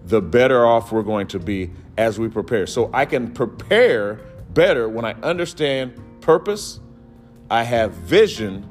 the 0.06 0.22
better 0.22 0.64
off 0.64 0.92
we're 0.92 1.02
going 1.02 1.26
to 1.26 1.38
be 1.38 1.70
as 1.98 2.18
we 2.18 2.28
prepare. 2.28 2.66
So 2.66 2.88
I 2.94 3.04
can 3.04 3.32
prepare 3.32 4.14
better 4.54 4.88
when 4.88 5.04
I 5.04 5.12
understand 5.20 6.00
purpose, 6.22 6.80
I 7.50 7.64
have 7.64 7.92
vision, 7.92 8.66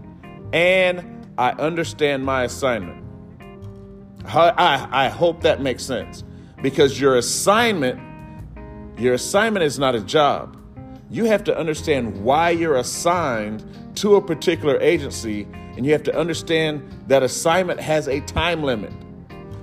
and 0.53 1.21
I 1.42 1.54
understand 1.54 2.24
my 2.24 2.44
assignment. 2.44 3.04
I, 4.28 4.88
I 4.92 5.10
hope 5.10 5.42
that 5.42 5.60
makes 5.60 5.84
sense 5.84 6.24
because 6.62 7.02
your 7.02 7.16
assignment, 7.16 8.00
your 9.00 9.16
assignment 9.16 9.64
is 9.64 9.80
not 9.80 9.96
a 9.96 10.02
job. 10.02 10.56
You 11.10 11.26
have 11.26 11.44
to 11.46 11.58
understand 11.58 12.24
why 12.24 12.52
you're 12.52 12.78
assigned 12.78 13.66
to 13.96 14.18
a 14.18 14.22
particular 14.22 14.80
agency, 14.82 15.48
and 15.76 15.84
you 15.84 15.94
have 15.94 16.04
to 16.04 16.16
understand 16.16 16.88
that 17.08 17.24
assignment 17.24 17.80
has 17.80 18.08
a 18.08 18.20
time 18.20 18.62
limit. 18.62 18.94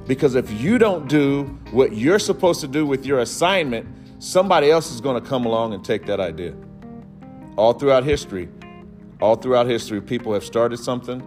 Because 0.09 0.35
if 0.35 0.51
you 0.51 0.79
don't 0.79 1.09
do 1.09 1.45
what 1.71 1.93
you're 1.93 2.19
supposed 2.19 2.61
to 2.63 2.67
do 2.67 2.87
with 2.87 3.07
your 3.07 3.21
assignment, 3.21 3.87
somebody 4.19 4.69
else 4.69 4.91
is 4.91 5.01
going 5.01 5.23
to 5.23 5.29
come 5.29 5.47
along 5.47 5.75
and 5.75 5.85
take 5.85 6.07
that 6.07 6.19
idea. 6.19 6.57
All 7.57 7.73
throughout 7.73 8.03
history, 8.03 8.49
all 9.21 9.37
throughout 9.37 9.67
history, 9.67 10.01
people 10.01 10.35
have 10.35 10.43
started 10.43 10.79
something 10.79 11.23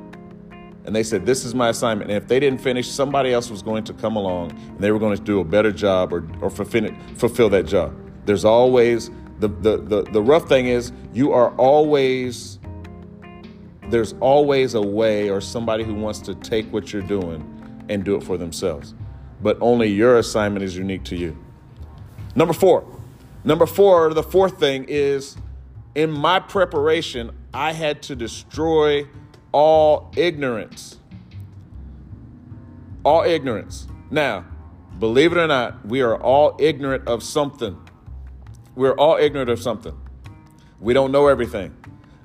and 0.85 0.95
they 0.95 1.03
said, 1.03 1.25
This 1.25 1.45
is 1.45 1.53
my 1.53 1.69
assignment. 1.69 2.09
And 2.09 2.21
if 2.21 2.27
they 2.27 2.39
didn't 2.39 2.61
finish, 2.61 2.89
somebody 2.89 3.33
else 3.33 3.49
was 3.49 3.61
going 3.61 3.83
to 3.85 3.93
come 3.93 4.15
along 4.15 4.51
and 4.51 4.79
they 4.79 4.91
were 4.91 4.99
going 4.99 5.15
to 5.15 5.23
do 5.23 5.39
a 5.39 5.43
better 5.43 5.71
job 5.71 6.13
or, 6.13 6.27
or 6.41 6.49
fulfill, 6.49 6.89
fulfill 7.15 7.49
that 7.49 7.65
job. 7.65 7.95
There's 8.25 8.45
always, 8.45 9.09
the, 9.39 9.47
the, 9.47 9.77
the, 9.77 10.03
the 10.11 10.21
rough 10.21 10.47
thing 10.47 10.67
is, 10.67 10.91
you 11.13 11.31
are 11.33 11.55
always, 11.55 12.59
there's 13.89 14.13
always 14.19 14.73
a 14.73 14.81
way 14.81 15.29
or 15.29 15.41
somebody 15.41 15.83
who 15.83 15.93
wants 15.93 16.19
to 16.21 16.35
take 16.35 16.71
what 16.71 16.91
you're 16.93 17.01
doing 17.01 17.85
and 17.89 18.03
do 18.03 18.15
it 18.15 18.23
for 18.23 18.37
themselves. 18.37 18.95
But 19.41 19.57
only 19.61 19.87
your 19.87 20.17
assignment 20.17 20.63
is 20.63 20.77
unique 20.77 21.03
to 21.05 21.15
you. 21.15 21.37
Number 22.35 22.53
four. 22.53 22.85
Number 23.43 23.65
four, 23.65 24.13
the 24.13 24.23
fourth 24.23 24.59
thing 24.59 24.85
is 24.87 25.35
in 25.95 26.11
my 26.11 26.39
preparation, 26.39 27.31
I 27.53 27.73
had 27.73 28.01
to 28.03 28.15
destroy 28.15 29.07
all 29.51 30.11
ignorance. 30.15 30.97
All 33.03 33.23
ignorance. 33.23 33.87
Now, 34.09 34.45
believe 34.99 35.31
it 35.31 35.37
or 35.37 35.47
not, 35.47 35.85
we 35.85 36.01
are 36.01 36.15
all 36.15 36.55
ignorant 36.59 37.07
of 37.07 37.23
something. 37.23 37.77
We're 38.75 38.93
all 38.93 39.17
ignorant 39.17 39.49
of 39.49 39.61
something. 39.61 39.99
We 40.79 40.93
don't 40.93 41.11
know 41.11 41.27
everything. 41.27 41.75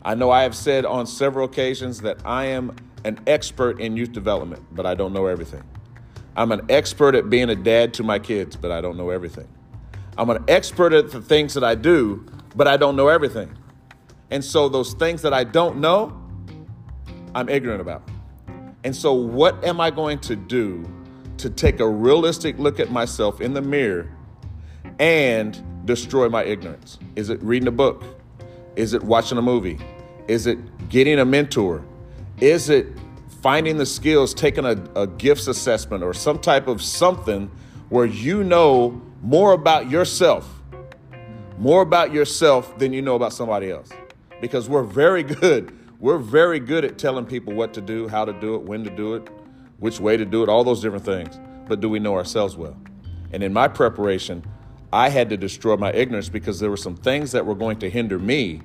I 0.02 0.14
know 0.14 0.30
I 0.30 0.42
have 0.42 0.54
said 0.54 0.85
on 0.85 1.06
several 1.06 1.47
occasions 1.47 2.00
that 2.02 2.25
I 2.25 2.47
am 2.47 2.76
an 3.04 3.18
expert 3.26 3.80
in 3.80 3.97
youth 3.97 4.12
development, 4.12 4.62
but 4.73 4.87
I 4.87 4.95
don't 4.95 5.12
know 5.12 5.26
everything. 5.26 5.62
I'm 6.37 6.52
an 6.52 6.66
expert 6.68 7.14
at 7.14 7.30
being 7.30 7.50
a 7.50 7.54
dad 7.56 7.95
to 7.95 8.02
my 8.02 8.18
kids, 8.18 8.56
but 8.56 8.71
I 8.71 8.80
don't 8.80 8.97
know 8.97 9.11
everything. 9.11 9.49
I'm 10.18 10.30
an 10.30 10.45
expert 10.49 10.92
at 10.92 11.11
the 11.11 11.21
things 11.21 11.54
that 11.54 11.64
I 11.64 11.75
do, 11.75 12.26
but 12.54 12.68
I 12.68 12.76
don't 12.76 12.97
know 12.97 13.09
everything. 13.09 13.56
And 14.30 14.45
so, 14.45 14.68
those 14.68 14.95
things 14.95 15.23
that 15.23 15.33
I 15.33 15.45
don't 15.45 15.78
know, 15.78 16.21
I'm 17.36 17.50
ignorant 17.50 17.82
about. 17.82 18.02
And 18.82 18.96
so, 18.96 19.12
what 19.12 19.62
am 19.62 19.78
I 19.78 19.90
going 19.90 20.20
to 20.20 20.34
do 20.34 20.90
to 21.36 21.50
take 21.50 21.80
a 21.80 21.86
realistic 21.88 22.58
look 22.58 22.80
at 22.80 22.90
myself 22.90 23.42
in 23.42 23.52
the 23.52 23.60
mirror 23.60 24.10
and 24.98 25.62
destroy 25.84 26.30
my 26.30 26.44
ignorance? 26.44 26.98
Is 27.14 27.28
it 27.28 27.42
reading 27.42 27.68
a 27.68 27.72
book? 27.72 28.02
Is 28.74 28.94
it 28.94 29.02
watching 29.02 29.36
a 29.36 29.42
movie? 29.42 29.78
Is 30.28 30.46
it 30.46 30.88
getting 30.88 31.18
a 31.18 31.26
mentor? 31.26 31.84
Is 32.40 32.70
it 32.70 32.86
finding 33.42 33.76
the 33.76 33.86
skills, 33.86 34.32
taking 34.32 34.64
a, 34.64 34.82
a 34.94 35.06
gifts 35.06 35.46
assessment 35.46 36.02
or 36.02 36.14
some 36.14 36.38
type 36.38 36.68
of 36.68 36.80
something 36.80 37.50
where 37.90 38.06
you 38.06 38.44
know 38.44 38.98
more 39.20 39.52
about 39.52 39.90
yourself, 39.90 40.48
more 41.58 41.82
about 41.82 42.14
yourself 42.14 42.78
than 42.78 42.94
you 42.94 43.02
know 43.02 43.14
about 43.14 43.34
somebody 43.34 43.70
else? 43.70 43.90
Because 44.40 44.70
we're 44.70 44.82
very 44.82 45.22
good 45.42 45.78
we're 45.98 46.18
very 46.18 46.60
good 46.60 46.84
at 46.84 46.98
telling 46.98 47.24
people 47.24 47.54
what 47.54 47.72
to 47.74 47.80
do, 47.80 48.08
how 48.08 48.24
to 48.24 48.32
do 48.32 48.54
it, 48.54 48.62
when 48.62 48.84
to 48.84 48.90
do 48.90 49.14
it, 49.14 49.28
which 49.78 50.00
way 50.00 50.16
to 50.16 50.24
do 50.24 50.42
it, 50.42 50.48
all 50.48 50.64
those 50.64 50.80
different 50.80 51.04
things. 51.04 51.38
But 51.68 51.80
do 51.80 51.88
we 51.88 51.98
know 51.98 52.14
ourselves 52.14 52.56
well? 52.56 52.76
And 53.32 53.42
in 53.42 53.52
my 53.52 53.68
preparation, 53.68 54.44
I 54.92 55.08
had 55.08 55.30
to 55.30 55.36
destroy 55.36 55.76
my 55.76 55.92
ignorance 55.92 56.28
because 56.28 56.60
there 56.60 56.70
were 56.70 56.76
some 56.76 56.96
things 56.96 57.32
that 57.32 57.44
were 57.44 57.54
going 57.54 57.78
to 57.80 57.90
hinder 57.90 58.18
me 58.18 58.60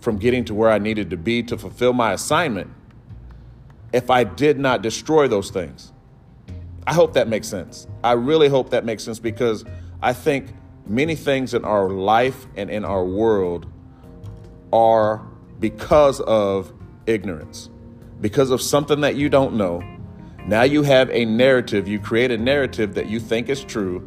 from 0.00 0.16
getting 0.16 0.44
to 0.46 0.54
where 0.54 0.70
I 0.70 0.78
needed 0.78 1.10
to 1.10 1.16
be 1.16 1.42
to 1.44 1.58
fulfill 1.58 1.92
my 1.92 2.12
assignment 2.12 2.70
if 3.92 4.10
I 4.10 4.24
did 4.24 4.58
not 4.58 4.82
destroy 4.82 5.26
those 5.26 5.50
things. 5.50 5.92
I 6.86 6.94
hope 6.94 7.14
that 7.14 7.28
makes 7.28 7.48
sense. 7.48 7.86
I 8.04 8.12
really 8.12 8.48
hope 8.48 8.70
that 8.70 8.84
makes 8.84 9.04
sense 9.04 9.18
because 9.18 9.64
I 10.00 10.12
think 10.12 10.54
many 10.86 11.16
things 11.16 11.52
in 11.54 11.64
our 11.64 11.90
life 11.90 12.46
and 12.56 12.70
in 12.70 12.84
our 12.84 13.04
world 13.04 13.66
are 14.72 15.26
because 15.58 16.20
of 16.20 16.72
ignorance, 17.06 17.70
because 18.20 18.50
of 18.50 18.60
something 18.62 19.00
that 19.00 19.16
you 19.16 19.28
don't 19.28 19.54
know. 19.54 19.82
Now 20.46 20.62
you 20.62 20.82
have 20.82 21.10
a 21.10 21.24
narrative, 21.24 21.88
you 21.88 21.98
create 21.98 22.30
a 22.30 22.38
narrative 22.38 22.94
that 22.94 23.08
you 23.08 23.20
think 23.20 23.48
is 23.48 23.62
true, 23.64 24.06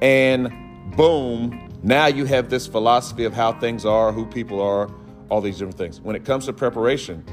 and 0.00 0.48
boom, 0.96 1.70
now 1.82 2.06
you 2.06 2.24
have 2.24 2.48
this 2.48 2.66
philosophy 2.66 3.24
of 3.24 3.34
how 3.34 3.52
things 3.52 3.84
are, 3.84 4.12
who 4.12 4.24
people 4.24 4.60
are, 4.60 4.90
all 5.28 5.40
these 5.40 5.58
different 5.58 5.76
things. 5.76 6.00
When 6.00 6.16
it 6.16 6.24
comes 6.24 6.46
to 6.46 6.52
preparation, 6.52 7.24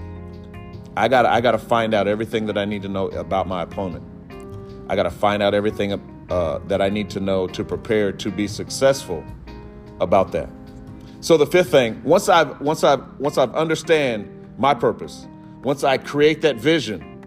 I 0.98 1.08
got 1.08 1.26
I 1.26 1.40
got 1.40 1.52
to 1.52 1.58
find 1.58 1.94
out 1.94 2.08
everything 2.08 2.48
that 2.48 2.58
I 2.58 2.66
need 2.66 2.82
to 2.82 2.90
know 2.90 3.08
about 3.10 3.48
my 3.48 3.62
opponent. 3.62 4.06
I 4.90 4.96
got 4.96 5.04
to 5.04 5.12
find 5.12 5.42
out 5.42 5.54
everything 5.54 5.94
uh, 6.30 6.60
that 6.68 6.82
I 6.82 6.90
need 6.90 7.10
to 7.12 7.22
know 7.22 7.48
to 7.48 7.64
prepare 7.64 8.12
to 8.12 8.32
be 8.32 8.48
successful 8.48 9.24
about 10.02 10.34
that. 10.34 10.50
So 11.22 11.38
the 11.38 11.46
fifth 11.46 11.70
thing, 11.70 12.04
once 12.04 12.30
I've 12.30 12.60
once 12.62 12.84
I've 12.84 13.20
once 13.20 13.38
I've 13.38 13.54
understand 13.54 14.28
my 14.58 14.74
purpose, 14.74 15.28
once 15.62 15.84
I 15.84 16.00
create 16.00 16.42
that 16.42 16.56
vision, 16.56 17.24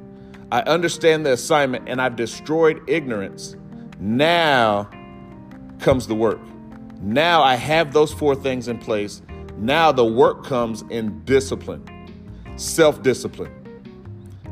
I 0.50 0.62
understand 0.62 1.24
the 1.24 1.32
assignment 1.32 1.88
and 1.88 2.02
I've 2.02 2.16
destroyed 2.16 2.82
ignorance, 2.88 3.54
now 4.00 4.90
comes 5.78 6.08
the 6.08 6.14
work. 6.16 6.40
Now 7.00 7.44
I 7.44 7.54
have 7.54 7.92
those 7.92 8.12
four 8.12 8.34
things 8.34 8.66
in 8.66 8.78
place. 8.78 9.22
Now 9.58 9.92
the 9.92 10.04
work 10.04 10.44
comes 10.44 10.82
in 10.90 11.24
discipline, 11.24 11.84
self 12.56 13.00
discipline. 13.00 13.52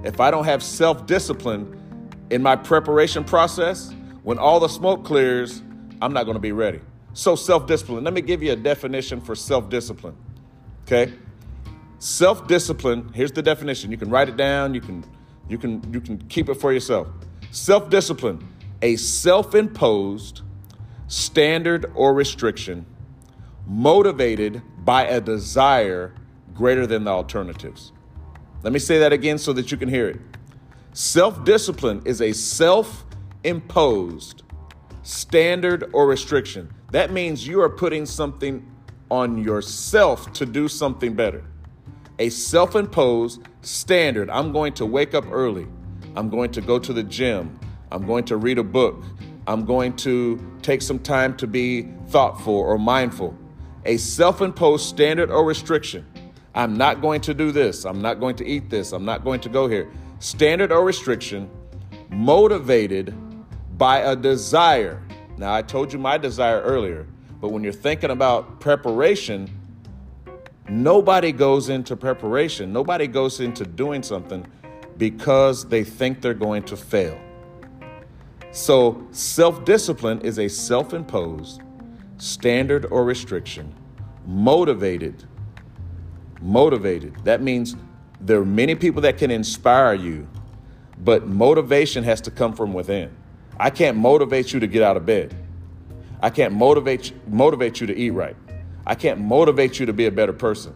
If 0.04 0.20
I 0.20 0.30
don't 0.30 0.44
have 0.44 0.62
self 0.62 1.06
discipline 1.06 2.08
in 2.30 2.44
my 2.44 2.54
preparation 2.54 3.25
process, 3.25 3.92
when 4.22 4.38
all 4.38 4.61
the 4.61 4.68
smoke 4.68 5.04
clears, 5.04 5.62
I'm 6.00 6.12
not 6.12 6.26
going 6.26 6.37
to 6.37 6.40
be 6.40 6.52
ready. 6.52 6.80
So, 7.14 7.37
self 7.37 7.66
discipline. 7.66 8.04
Let 8.04 8.14
me 8.14 8.21
give 8.21 8.42
you 8.42 8.52
a 8.52 8.57
definition 8.57 9.21
for 9.21 9.35
self 9.35 9.69
discipline. 9.69 10.16
Okay? 10.85 11.12
Self 11.99 12.49
discipline, 12.49 13.12
here's 13.14 13.33
the 13.33 13.42
definition. 13.42 13.90
You 13.90 13.97
can 13.97 14.11
write 14.11 14.28
it 14.28 14.37
down, 14.37 14.75
you 14.75 14.81
can, 14.81 15.04
you 15.49 15.59
can, 15.59 15.83
you 15.92 16.00
can 16.00 16.19
keep 16.28 16.49
it 16.49 16.54
for 16.54 16.73
yourself. 16.73 17.09
Self 17.50 17.90
discipline, 17.90 18.47
a 18.81 18.97
self 18.97 19.54
imposed 19.54 20.42
standard 21.07 21.92
or 21.95 22.14
restriction 22.14 22.87
motivated 23.66 24.62
by 24.78 25.04
a 25.04 25.21
desire 25.21 26.14
greater 26.54 26.87
than 26.87 27.04
the 27.04 27.11
alternatives. 27.11 27.92
Let 28.62 28.73
me 28.73 28.78
say 28.78 28.99
that 28.99 29.12
again 29.12 29.38
so 29.38 29.52
that 29.52 29.71
you 29.71 29.76
can 29.76 29.88
hear 29.88 30.09
it. 30.09 30.21
Self 30.92 31.45
discipline 31.45 32.02
is 32.04 32.21
a 32.21 32.33
self 32.33 33.04
imposed 33.45 34.42
standard 35.02 35.90
or 35.92 36.07
restriction. 36.07 36.73
That 36.92 37.11
means 37.11 37.46
you 37.46 37.61
are 37.62 37.70
putting 37.70 38.04
something 38.04 38.66
on 39.11 39.38
yourself 39.38 40.30
to 40.34 40.46
do 40.46 40.68
something 40.68 41.14
better. 41.14 41.42
A 42.18 42.28
self 42.28 42.76
imposed 42.76 43.42
standard. 43.62 44.28
I'm 44.28 44.52
going 44.52 44.75
to 44.75 44.84
wake 44.84 45.14
up 45.14 45.25
early. 45.32 45.66
I'm 46.14 46.28
going 46.28 46.52
to 46.52 46.61
go 46.61 46.78
to 46.78 46.92
the 46.92 47.02
gym. 47.02 47.58
I'm 47.90 48.06
going 48.06 48.25
to 48.26 48.37
read 48.37 48.58
a 48.58 48.62
book. 48.62 49.02
I'm 49.46 49.64
going 49.64 49.96
to 49.96 50.38
take 50.61 50.82
some 50.82 50.99
time 50.99 51.34
to 51.38 51.46
be 51.46 51.88
thoughtful 52.08 52.54
or 52.54 52.78
mindful. 52.78 53.37
A 53.87 53.96
self 53.96 54.42
imposed 54.42 54.87
standard 54.87 55.30
or 55.30 55.46
restriction. 55.46 56.06
I'm 56.54 56.76
not 56.76 57.00
going 57.00 57.22
to 57.22 57.32
do 57.32 57.52
this. 57.52 57.87
I'm 57.87 58.02
not 58.02 58.20
going 58.20 58.37
to 58.37 58.46
eat 58.46 58.68
this. 58.68 58.92
I'm 58.92 59.06
not 59.06 59.25
going 59.25 59.40
to 59.40 59.49
go 59.49 59.66
here. 59.66 59.90
Standard 60.18 60.70
or 60.70 60.84
restriction 60.84 61.50
motivated 62.11 63.14
by 63.78 64.00
a 64.00 64.14
desire. 64.14 65.02
Now, 65.42 65.52
I 65.52 65.62
told 65.62 65.92
you 65.92 65.99
my 65.99 66.18
desire 66.18 66.61
earlier, 66.61 67.04
but 67.40 67.49
when 67.49 67.64
you're 67.64 67.72
thinking 67.72 68.12
about 68.12 68.61
preparation, 68.61 69.50
nobody 70.68 71.32
goes 71.32 71.68
into 71.68 71.96
preparation, 71.96 72.72
nobody 72.72 73.08
goes 73.08 73.40
into 73.40 73.64
doing 73.64 74.04
something 74.04 74.46
because 74.99 75.66
they 75.66 75.82
think 75.82 76.20
they're 76.20 76.32
going 76.32 76.62
to 76.62 76.76
fail. 76.76 77.20
So, 78.52 79.04
self 79.11 79.64
discipline 79.64 80.20
is 80.20 80.38
a 80.38 80.46
self 80.46 80.94
imposed 80.94 81.61
standard 82.18 82.87
or 82.92 83.04
restriction, 83.04 83.75
motivated. 84.25 85.25
Motivated. 86.40 87.16
That 87.25 87.42
means 87.42 87.75
there 88.20 88.38
are 88.38 88.44
many 88.44 88.76
people 88.76 89.02
that 89.02 89.18
can 89.18 89.32
inspire 89.32 89.94
you, 89.94 90.28
but 90.99 91.26
motivation 91.26 92.04
has 92.04 92.20
to 92.20 92.30
come 92.30 92.52
from 92.52 92.72
within. 92.72 93.16
I 93.59 93.71
can't 93.71 93.97
motivate 93.97 94.52
you 94.52 94.61
to 94.61 94.66
get 94.66 94.82
out 94.82 94.97
of 94.97 95.06
bed. 95.06 95.35
I 96.21 96.30
can't 96.30 96.54
motivate 96.54 97.12
motivate 97.28 97.80
you 97.80 97.87
to 97.88 97.97
eat 97.97 98.11
right. 98.11 98.37
I 98.87 98.94
can't 98.94 99.21
motivate 99.21 99.78
you 99.78 99.87
to 99.87 99.92
be 99.92 100.06
a 100.06 100.11
better 100.11 100.32
person. 100.32 100.75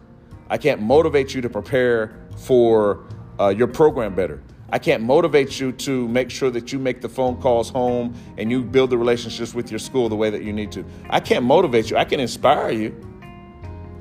I 0.49 0.57
can't 0.57 0.81
motivate 0.81 1.33
you 1.33 1.41
to 1.41 1.49
prepare 1.49 2.15
for 2.37 3.03
uh, 3.39 3.49
your 3.49 3.67
program 3.67 4.15
better. 4.15 4.41
I 4.69 4.79
can't 4.79 5.03
motivate 5.03 5.59
you 5.59 5.71
to 5.73 6.07
make 6.09 6.29
sure 6.29 6.49
that 6.51 6.73
you 6.73 6.79
make 6.79 6.99
the 6.99 7.07
phone 7.07 7.41
calls 7.41 7.69
home 7.69 8.13
and 8.37 8.51
you 8.51 8.63
build 8.63 8.89
the 8.89 8.97
relationships 8.97 9.53
with 9.53 9.71
your 9.71 9.79
school 9.79 10.09
the 10.09 10.15
way 10.15 10.29
that 10.29 10.43
you 10.43 10.51
need 10.51 10.73
to. 10.73 10.85
I 11.09 11.21
can't 11.21 11.45
motivate 11.45 11.89
you. 11.89 11.97
I 11.97 12.03
can 12.03 12.19
inspire 12.19 12.71
you, 12.71 12.95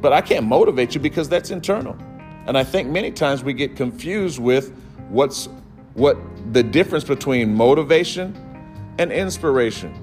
but 0.00 0.12
I 0.12 0.21
can't 0.21 0.47
motivate 0.47 0.95
you 0.95 1.00
because 1.00 1.28
that's 1.28 1.50
internal. 1.50 1.97
And 2.47 2.59
I 2.59 2.64
think 2.64 2.88
many 2.88 3.12
times 3.12 3.45
we 3.45 3.52
get 3.52 3.76
confused 3.76 4.40
with 4.40 4.73
what's 5.09 5.49
what 5.95 6.18
the 6.52 6.62
difference 6.62 7.04
between 7.04 7.54
motivation 7.54 8.35
and 8.99 9.12
inspiration. 9.12 10.03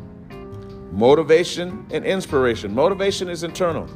Motivation 0.92 1.86
and 1.92 2.06
inspiration. 2.06 2.74
Motivation 2.74 3.29
is 3.29 3.44
internal. 3.44 3.90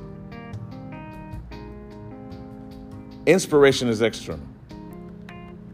Inspiration 3.25 3.87
is 3.87 4.01
external. 4.01 4.45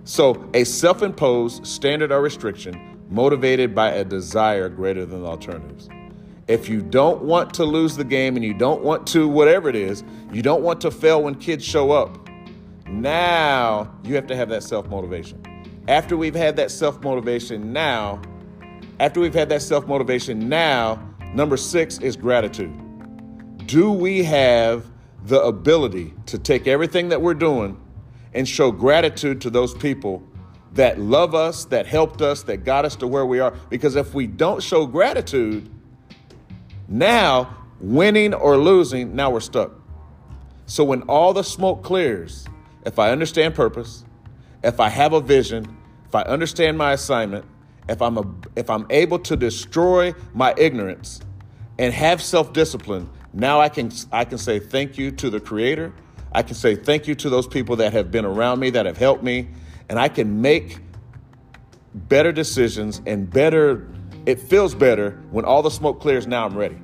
So, 0.06 0.50
a 0.54 0.64
self 0.64 1.02
imposed 1.02 1.66
standard 1.66 2.12
or 2.12 2.22
restriction 2.22 3.00
motivated 3.10 3.74
by 3.76 3.92
a 3.92 4.04
desire 4.04 4.68
greater 4.68 5.06
than 5.06 5.24
alternatives. 5.24 5.88
If 6.48 6.68
you 6.68 6.82
don't 6.82 7.22
want 7.22 7.54
to 7.54 7.64
lose 7.64 7.96
the 7.96 8.04
game 8.04 8.36
and 8.36 8.44
you 8.44 8.54
don't 8.54 8.84
want 8.84 9.08
to, 9.08 9.30
whatever 9.30 9.70
it 9.70 9.76
is, 9.76 10.04
you 10.32 10.42
don't 10.42 10.62
want 10.62 10.82
to 10.82 10.92
fail 10.92 11.24
when 11.24 11.36
kids 11.36 11.64
show 11.64 11.92
up, 11.92 12.28
now 12.88 13.96
you 14.04 14.16
have 14.16 14.28
to 14.28 14.36
have 14.36 14.50
that 14.50 14.64
self 14.64 14.90
motivation. 14.90 15.42
After 15.88 16.18
we've 16.18 16.36
had 16.36 16.56
that 16.58 16.72
self 16.72 17.02
motivation, 17.02 17.72
now, 17.72 18.22
after 19.04 19.20
we've 19.20 19.34
had 19.34 19.50
that 19.50 19.62
self 19.62 19.86
motivation, 19.86 20.48
now, 20.48 20.98
number 21.34 21.58
six 21.58 21.98
is 21.98 22.16
gratitude. 22.16 22.72
Do 23.68 23.92
we 23.92 24.24
have 24.24 24.86
the 25.26 25.42
ability 25.42 26.14
to 26.28 26.40
take 26.40 26.68
everything 26.68 27.10
that 27.10 27.22
we're 27.22 27.34
doing 27.34 27.78
and 28.34 28.48
show 28.48 28.72
gratitude 28.72 29.42
to 29.42 29.50
those 29.50 29.74
people 29.74 30.24
that 30.72 31.02
love 31.02 31.36
us, 31.36 31.66
that 31.66 31.86
helped 31.86 32.22
us, 32.22 32.44
that 32.44 32.64
got 32.64 32.86
us 32.86 32.96
to 32.96 33.06
where 33.06 33.26
we 33.26 33.42
are. 33.42 33.54
Because 33.70 33.98
if 33.98 34.14
we 34.14 34.26
don't 34.26 34.64
show 34.64 34.86
gratitude, 34.86 35.70
now 36.88 37.58
winning 37.82 38.34
or 38.34 38.56
losing, 38.56 39.14
now 39.18 39.30
we're 39.30 39.42
stuck. 39.42 39.74
So 40.66 40.86
when 40.86 41.02
all 41.04 41.34
the 41.34 41.44
smoke 41.44 41.84
clears, 41.84 42.48
if 42.86 43.00
I 43.00 43.12
understand 43.12 43.54
purpose, 43.54 44.06
if 44.64 44.80
I 44.80 44.88
have 44.88 45.12
a 45.12 45.20
vision, 45.20 45.78
if 46.06 46.16
I 46.16 46.22
understand 46.22 46.78
my 46.78 46.94
assignment, 46.94 47.44
if 47.90 48.02
I'm 48.02 48.18
a, 48.18 48.26
if 48.56 48.70
I'm 48.70 48.86
able 48.90 49.20
to 49.20 49.36
destroy 49.36 50.14
my 50.34 50.54
ignorance 50.58 51.22
and 51.80 51.94
have 51.94 52.22
self-discipline, 52.22 53.10
now 53.34 53.60
I 53.60 53.70
can 53.70 53.92
I 54.12 54.26
can 54.26 54.38
say 54.38 54.60
thank 54.60 54.98
you 54.98 55.12
to 55.12 55.30
the 55.30 55.40
creator 55.40 55.94
I 56.34 56.42
can 56.42 56.56
say 56.56 56.76
thank 56.76 57.08
you 57.08 57.14
to 57.16 57.30
those 57.30 57.46
people 57.46 57.76
that 57.78 57.94
have 57.94 58.10
been 58.10 58.26
around 58.26 58.60
me, 58.60 58.72
that 58.72 58.88
have 58.88 58.98
helped 58.98 59.24
me, 59.24 59.50
and 59.88 60.00
I 60.00 60.10
can 60.10 60.42
make 60.42 60.80
better 61.94 62.32
decisions 62.32 63.02
and 63.06 63.30
better, 63.30 63.88
it 64.26 64.40
feels 64.40 64.74
better 64.74 65.12
when 65.30 65.46
all 65.46 65.62
the 65.62 65.70
smoke 65.70 66.02
clears. 66.02 66.26
Now 66.26 66.46
I'm 66.46 66.58
ready. 66.58 66.78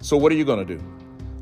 So, 0.00 0.16
what 0.16 0.32
are 0.32 0.34
you 0.34 0.46
going 0.46 0.66
to 0.66 0.76
do? 0.76 0.82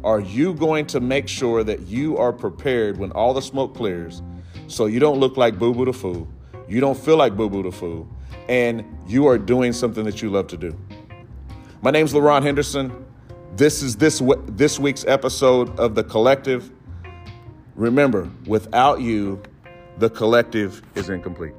Are 0.03 0.19
you 0.19 0.53
going 0.55 0.87
to 0.87 1.01
make 1.01 1.29
sure 1.29 1.63
that 1.63 1.83
you 1.83 2.17
are 2.17 2.33
prepared 2.33 2.99
when 2.99 3.13
all 3.13 3.33
the 3.35 3.43
smoke 3.43 3.77
clears 3.77 4.21
so 4.67 4.87
you 4.87 4.99
don't 4.99 5.21
look 5.21 5.37
like 5.37 5.61
Boo 5.61 5.73
Boo 5.73 5.85
the 5.85 5.93
Fool, 5.93 6.27
you 6.67 6.81
don't 6.81 6.99
feel 6.99 7.17
like 7.17 7.37
Boo 7.37 7.49
Boo 7.49 7.63
the 7.63 7.71
Fool, 7.71 8.09
and 8.49 8.85
you 9.07 9.27
are 9.27 9.39
doing 9.39 9.73
something 9.73 10.05
that 10.05 10.23
you 10.23 10.31
love 10.31 10.47
to 10.49 10.57
do? 10.57 10.77
My 11.81 11.91
name's 11.91 12.13
LaRon 12.13 12.43
Henderson. 12.43 13.05
This 13.57 13.83
is 13.83 13.97
this, 13.97 14.23
this 14.47 14.79
week's 14.79 15.05
episode 15.05 15.79
of 15.79 15.95
The 15.95 16.05
Collective. 16.05 16.71
Remember, 17.75 18.31
without 18.47 19.01
you, 19.01 19.43
the 19.99 20.11
collective 20.11 20.83
is 20.95 21.09
incomplete. 21.09 21.55